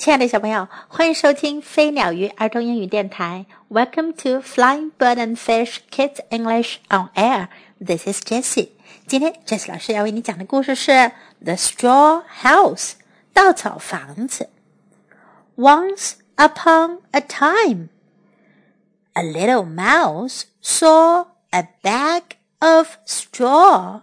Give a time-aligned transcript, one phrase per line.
[0.00, 3.44] 亲爱的小朋友，欢迎收听飞鸟鱼儿童英语电台。
[3.68, 7.48] Welcome to Flying Bird and Fish Kids English on Air.
[7.78, 8.70] This is Jessie.
[9.06, 10.90] 今天 Jessie 老师要为你讲的故事是《
[11.44, 12.92] The Straw House》
[13.34, 14.48] 稻草房子。
[15.56, 17.88] Once upon a time,
[19.12, 22.22] a little mouse saw a bag
[22.60, 24.00] of straw.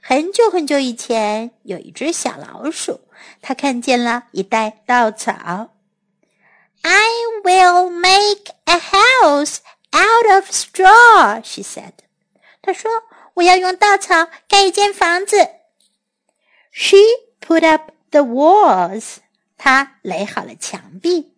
[0.00, 3.00] 很久很久以前，有一只小老鼠。
[3.42, 5.74] 他看见了一袋稻草。
[6.82, 7.08] I
[7.42, 9.58] will make a house
[9.90, 11.92] out of straw, she said.
[12.62, 15.36] 她说：“我要用稻草盖一间房子。”
[16.70, 16.96] She
[17.40, 19.16] put up the walls.
[19.56, 21.34] 她垒好了墙壁。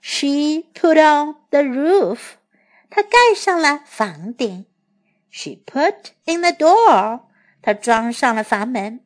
[0.00, 2.18] She put on the roof.
[2.88, 4.64] 她盖上了房顶。
[5.30, 7.20] She put in the door.
[7.62, 9.04] 她装上了房门。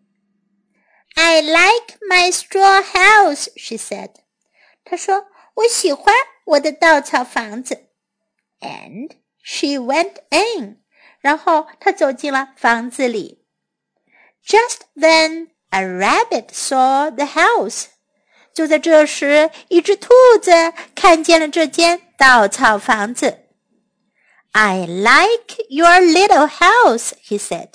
[1.14, 4.10] I like my straw house, she said.
[4.84, 6.14] 她说：“我喜欢
[6.46, 7.88] 我的稻草房子。”
[8.60, 9.10] And
[9.42, 10.82] she went in.
[11.20, 13.44] 然后她走进了房子里。
[14.44, 17.86] Just then, a rabbit saw the house.
[18.54, 20.50] 就在这时，一只兔子
[20.94, 23.38] 看见了这间稻草房子。
[24.52, 27.68] I like your little house, he said.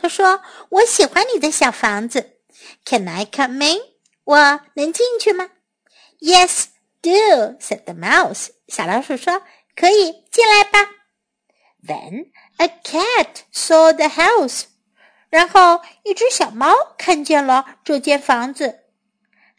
[0.00, 2.38] 他说：“我喜欢你的小房子。”
[2.84, 3.80] Can I come in?
[4.24, 5.50] 我能进去吗
[6.20, 6.66] ？Yes,
[7.02, 8.48] do," said the mouse.
[8.68, 9.42] 小老鼠说
[9.76, 10.90] ：“可以，进来吧。”
[11.86, 14.64] Then a cat saw the house.
[15.28, 18.80] 然后一只小猫看见了这间房子。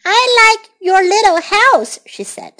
[0.03, 2.53] I like your little house, she said.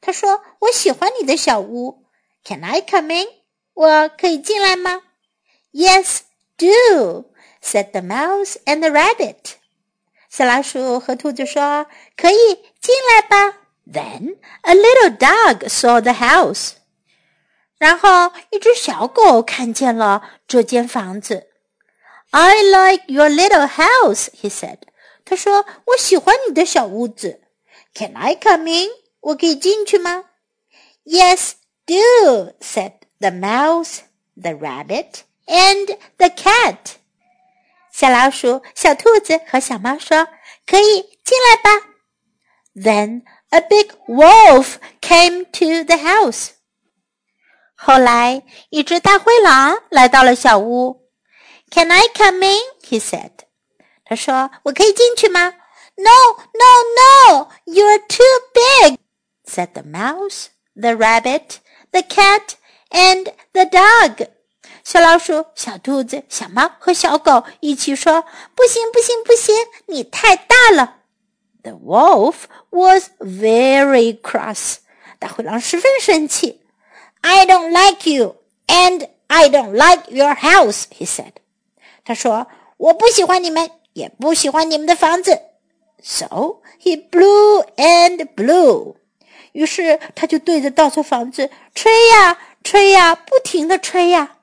[0.00, 2.04] 她说：“我喜欢你的小屋。”
[2.44, 3.26] Can I come in?
[3.74, 5.02] 我可以进来吗
[5.72, 6.20] ？Yes,
[6.57, 7.25] do,
[7.61, 9.55] said the mouse and the rabbit.
[10.29, 12.35] 小老鼠和兔子说：“可以
[12.79, 13.57] 进来吧。”
[13.91, 16.73] Then a little dog saw the house.
[17.77, 21.47] 然后一只小狗看见了这间房子。
[22.29, 24.77] I like your little house, he said.
[25.25, 27.41] 他说：“我喜欢你的小屋子。”
[27.93, 28.89] Can I come in?
[29.19, 30.25] 我可以进去吗？
[31.03, 31.53] Yes,
[31.85, 33.99] do, said the mouse,
[34.37, 36.95] the rabbit, and the cat.
[37.91, 40.27] 小老鼠、小兔子和小猫说：“
[40.65, 41.87] 可以进来吧。”
[42.75, 46.51] Then a big wolf came to the house.
[47.75, 51.09] 后来，一只大灰狼来到了小屋。“
[51.69, 53.31] Can I come in?” he said.
[54.05, 55.53] 他说：“我可以进去吗？”“
[55.97, 57.49] No, no, no!
[57.65, 58.23] You're too
[58.53, 58.97] big,”
[59.45, 61.57] said the mouse, the rabbit,
[61.91, 62.55] the cat,
[62.89, 64.27] and the dog.
[64.84, 68.22] 小老鼠、小兔子、小猫和小狗一起说
[68.54, 69.54] ：“不行，不行，不行！
[69.86, 70.98] 你太大了。”
[71.62, 74.76] The wolf was very cross.
[75.18, 76.60] 大灰狼十分生气。
[77.22, 78.36] “I don't like you,
[78.68, 81.32] and I don't like your house,” he said.
[82.04, 82.46] 他说
[82.78, 85.40] ：“我不喜欢你们，也不喜欢你们的房子。”
[86.00, 88.94] So he blew and blew.
[89.50, 94.35] 于是他就对着稻草房子吹呀吹呀，不停的吹呀。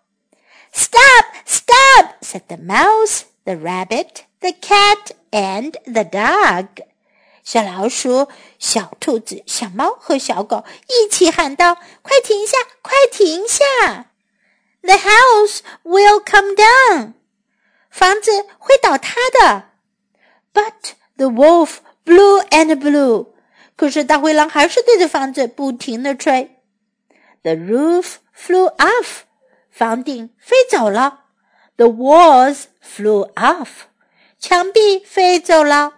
[0.73, 1.25] Stop!
[1.45, 2.17] Stop!
[2.23, 6.67] said the mouse, the rabbit, the cat, and the dog.
[7.43, 12.59] 小老鼠、小兔子、小猫和小狗一起喊道：“快停下！
[12.83, 14.07] 快停下！
[14.83, 17.15] The house will come down.
[17.91, 19.71] 房子会倒塌的。”
[20.53, 23.29] But the wolf blew and blew.
[23.77, 26.59] 可是大灰狼还是对着房子不停的吹。
[27.43, 29.21] The roof flew off.
[29.73, 31.25] 房顶飞走了，
[31.77, 33.69] the walls flew off，
[34.39, 35.95] 墙壁飞走了，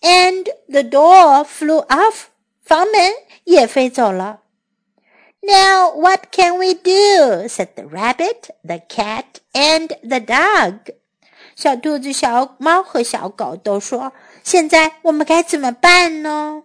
[0.00, 2.24] and the door flew off，
[2.62, 3.12] 房门
[3.44, 4.40] 也飞走了。
[5.40, 7.48] Now what can we do?
[7.48, 10.94] said the rabbit, the cat, and the dog.
[11.54, 16.64] 小兔子、小猫和小狗都说：“现在我们该怎么办呢？”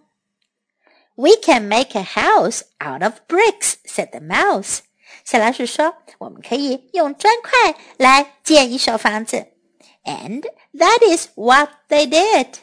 [1.14, 4.78] We can make a house out of bricks, said the mouse.
[5.24, 9.46] 小老鼠说：“我们可以用砖块来建一所房子。”
[10.04, 10.42] And
[10.74, 12.54] that is what they did.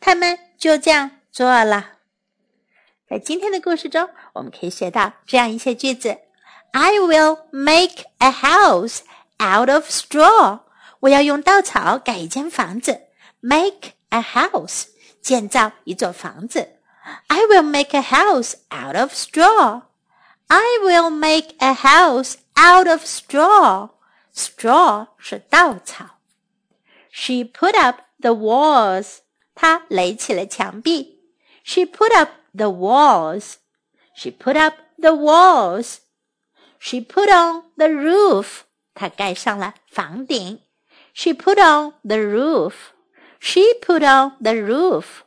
[0.00, 1.92] 他们就这样做了。
[3.08, 6.18] 在今天的故事中，我们可以学到这样一些句子：
[6.72, 9.00] I will make a house
[9.38, 10.60] out of straw.
[11.00, 13.02] 我要用稻草盖一间房子。
[13.40, 14.84] Make a house，
[15.20, 16.80] 建造一座房子。
[17.26, 19.82] I will make a house out of straw.
[20.48, 23.90] I will make a house out of straw.
[24.34, 26.18] Straw 是稻草。
[27.10, 29.18] She put up the walls.
[29.54, 31.20] 她垒起了墙壁。
[31.64, 33.54] She put up the walls.
[34.14, 35.98] She put up the walls.
[36.78, 38.62] She put on the roof.
[38.94, 40.60] 她盖上了房顶。
[41.14, 42.92] She put on the roof.
[43.40, 45.22] She put on the roof.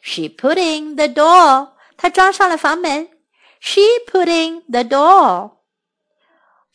[0.00, 1.70] She put in the door.
[1.96, 3.08] 她装上了房门。
[3.60, 5.52] She put in the door.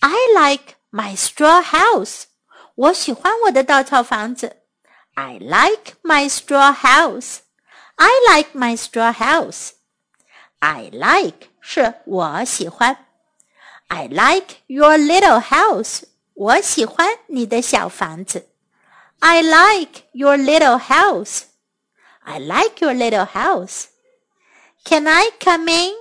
[0.01, 2.23] I like my straw house.
[2.75, 4.57] 我喜欢我的稻草房子。
[5.15, 7.39] I like my straw house.
[7.95, 9.71] I like my straw house.
[10.59, 13.05] I like 是我喜欢。
[13.87, 16.03] I like your little house.
[16.33, 18.47] 我喜欢你的小房子。
[19.19, 21.41] I like your little house.
[22.21, 23.87] I like your little house.
[24.85, 25.93] Can I come in?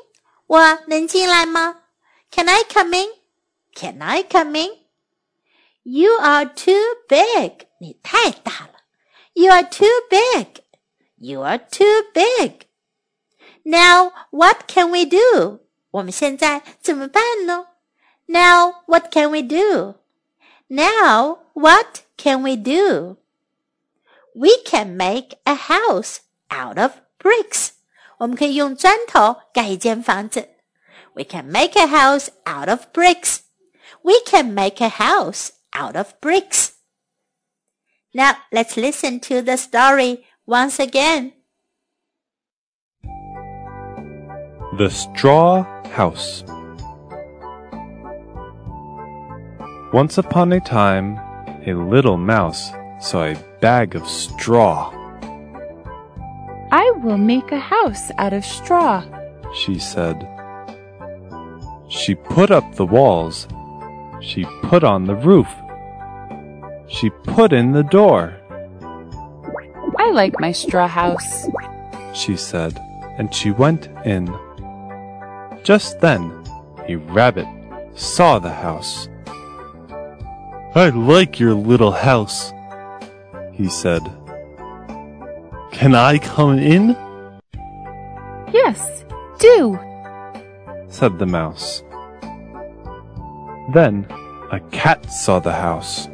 [0.52, 1.82] 我能进来吗？
[2.30, 3.08] Can I come in?
[3.74, 4.78] Can I come in?
[5.82, 6.74] You are too
[7.08, 7.66] big.
[7.78, 8.80] 你太大了。
[9.34, 10.62] You are too big.
[11.16, 12.66] You are too big.
[13.62, 15.60] Now what can we do?
[15.90, 17.68] 我们现在怎么办呢？
[18.26, 19.94] Now what can we do?
[20.68, 23.16] Now what can we do?
[24.34, 26.18] We can make a house
[26.48, 27.70] out of bricks.
[28.18, 30.48] 我们可以用砖头盖一间房子。
[31.14, 33.40] We can make a house out of bricks.
[34.02, 36.70] We can make a house out of bricks.
[38.12, 41.32] Now let's listen to the story once again.
[44.76, 46.44] The Straw House.
[49.92, 51.18] Once upon a time,
[51.66, 52.70] a little mouse
[53.00, 54.92] saw a bag of straw.
[56.75, 59.05] I will make a house out of straw,
[59.53, 60.27] she said.
[61.87, 63.47] She put up the walls.
[64.23, 65.47] She put on the roof.
[66.87, 68.35] She put in the door.
[69.99, 71.47] I like my straw house,
[72.11, 72.79] she said,
[73.19, 74.25] and she went in.
[75.63, 76.43] Just then,
[76.89, 77.45] a rabbit
[77.93, 79.07] saw the house.
[80.73, 82.51] I like your little house,
[83.51, 84.01] he said.
[85.73, 86.95] Can I come in?
[88.53, 89.03] Yes,
[89.39, 89.79] do,
[90.87, 91.81] said the mouse.
[93.73, 94.05] Then
[94.51, 96.07] a cat saw the house.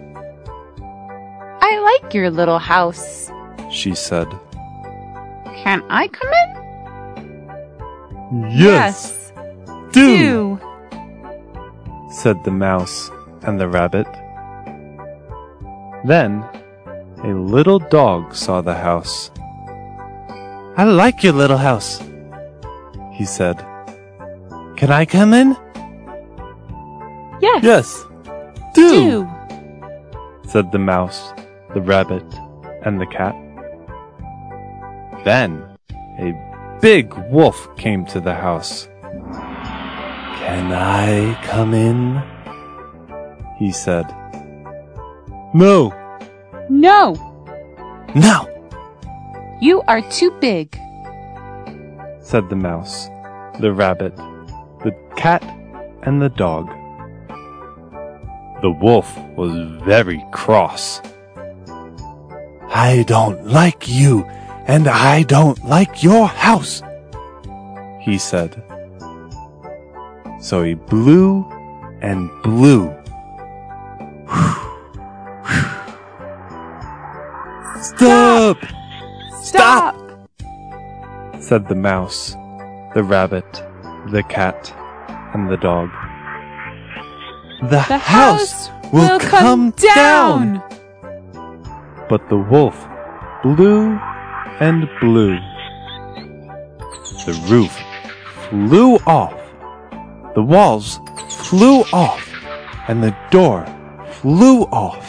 [1.61, 3.29] I like your little house,
[3.69, 4.27] she said.
[5.57, 6.49] Can I come in?
[8.49, 9.33] Yes,
[9.91, 10.59] do, do,
[12.09, 13.11] said the mouse
[13.43, 14.07] and the rabbit.
[16.05, 16.45] Then
[17.23, 19.29] a little dog saw the house.
[20.77, 22.01] I like your little house,
[23.13, 23.57] he said.
[24.77, 25.55] Can I come in?
[27.41, 28.05] yes, Yes,
[28.73, 29.27] do,
[30.47, 31.33] said the mouse,
[31.73, 32.25] the rabbit,
[32.85, 33.35] and the cat.
[35.25, 35.65] Then
[36.19, 36.33] a
[36.81, 38.87] big wolf came to the house.
[40.39, 42.21] Can I come in?
[43.57, 44.05] He said.
[45.53, 45.91] No,
[46.69, 47.15] no,
[48.15, 48.47] no,
[49.61, 50.79] you are too big,
[52.21, 53.07] said the mouse,
[53.59, 54.15] the rabbit,
[54.83, 55.43] the cat,
[56.03, 56.67] and the dog.
[58.61, 59.51] The wolf was
[59.83, 61.01] very cross.
[62.69, 64.23] I don't like you,
[64.67, 66.81] and I don't like your house,
[68.01, 68.63] he said.
[70.39, 71.45] So he blew
[72.01, 72.95] and blew.
[79.49, 79.95] Stop,
[81.39, 82.35] said the mouse,
[82.93, 83.51] the rabbit,
[84.11, 84.71] the cat,
[85.33, 85.89] and the dog.
[87.61, 90.61] The, the house will come down.
[92.09, 92.77] But the wolf
[93.41, 93.97] blew
[94.59, 95.35] and blew.
[97.25, 97.75] The roof
[98.49, 99.39] flew off.
[100.35, 100.99] The walls
[101.47, 102.25] flew off.
[102.87, 103.65] And the door
[104.21, 105.05] flew off.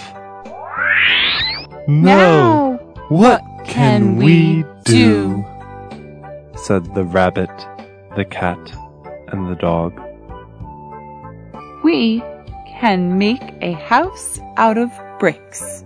[1.89, 2.79] Now,
[3.09, 5.44] what can we do?
[6.56, 7.50] said the rabbit,
[8.16, 8.58] the cat,
[9.28, 9.94] and the dog.
[11.84, 12.24] We
[12.80, 15.84] can make a house out of bricks.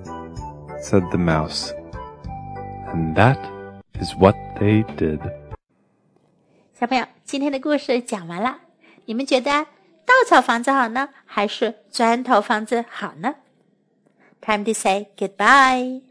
[0.81, 1.73] said the mouse.
[2.93, 3.39] And that
[3.99, 5.19] is what they did.
[6.73, 8.57] 小朋友，今天的故事讲完了，
[9.05, 9.51] 你们觉得
[10.05, 13.35] 稻草房子好呢，还是砖头房子好呢？
[14.41, 16.01] Time to say goodbye.